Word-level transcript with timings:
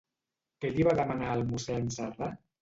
Què 0.63 0.71
li 0.77 0.87
va 0.87 0.95
demanar 1.01 1.27
al 1.35 1.45
mossèn 1.51 1.93
Sardà? 1.99 2.33